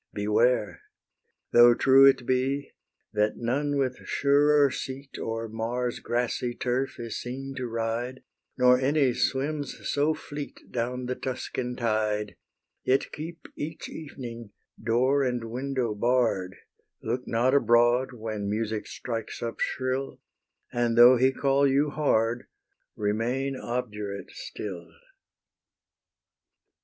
[0.15, 0.81] beware!
[1.51, 2.71] Though true it be
[3.13, 8.23] that none with surer seat O'er Mars's grassy turf is seen to ride,
[8.57, 12.35] Nor any swims so fleet Adown the Tuscan tide,
[12.83, 14.49] Yet keep each evening
[14.83, 16.55] door and window barr'd;
[17.03, 20.19] Look not abroad when music strikes up shrill,
[20.73, 22.47] And though he call you hard,
[22.95, 24.87] Remain obdurate still.